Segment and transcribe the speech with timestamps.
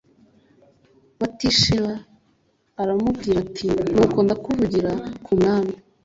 [1.19, 1.91] Batisheba
[2.81, 4.91] aramubwira ati “Nuko ndakuvugira
[5.23, 5.73] ku mwami.”